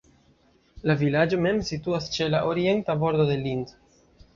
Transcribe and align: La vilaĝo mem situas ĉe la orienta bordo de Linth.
La 0.91 0.95
vilaĝo 1.01 1.39
mem 1.47 1.61
situas 1.69 2.11
ĉe 2.19 2.33
la 2.33 2.43
orienta 2.55 3.01
bordo 3.05 3.33
de 3.33 3.41
Linth. 3.49 3.81